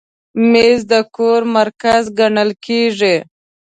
[0.51, 3.15] مېز د کور مرکز ګڼل کېږي.